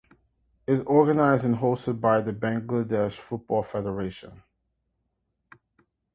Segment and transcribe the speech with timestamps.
[0.65, 4.41] It is organized and hosted by the Bangladesh Football Federation.